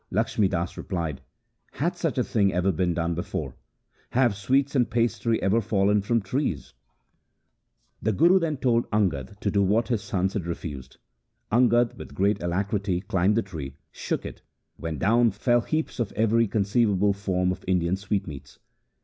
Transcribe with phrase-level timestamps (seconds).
[0.11, 1.21] Lakhmi Das replied,'
[1.79, 3.53] Hath such a thing ever been done before?
[4.13, 6.73] Have sweets and pastry ever fallen from trees?'
[8.01, 10.97] The Guru then told Angad to do what his sons had refused.
[11.51, 14.41] Angad with great alacrity climbed the tree, shook it,
[14.77, 18.57] when down fell heaps of io THE SIKH RELIGION every conceivable form of Indian sweetmeats.